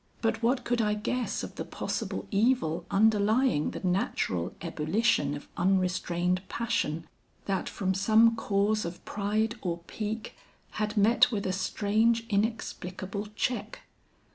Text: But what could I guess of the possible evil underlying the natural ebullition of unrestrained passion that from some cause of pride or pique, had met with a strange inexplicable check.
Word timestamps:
But 0.23 0.41
what 0.41 0.63
could 0.63 0.81
I 0.81 0.95
guess 0.95 1.43
of 1.43 1.53
the 1.57 1.63
possible 1.63 2.25
evil 2.31 2.87
underlying 2.89 3.69
the 3.69 3.85
natural 3.87 4.55
ebullition 4.59 5.35
of 5.35 5.47
unrestrained 5.57 6.41
passion 6.49 7.05
that 7.45 7.69
from 7.69 7.93
some 7.93 8.35
cause 8.35 8.83
of 8.83 9.05
pride 9.05 9.59
or 9.61 9.77
pique, 9.85 10.33
had 10.81 10.97
met 10.97 11.31
with 11.31 11.45
a 11.45 11.53
strange 11.53 12.25
inexplicable 12.29 13.27
check. 13.35 13.81